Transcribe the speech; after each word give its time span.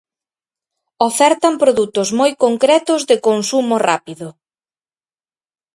Ofertan 1.09 1.53
produtos 1.63 2.07
moi 2.19 2.31
concretos 2.43 3.01
de 3.09 3.17
consumo 3.27 3.75
rápido. 3.89 4.27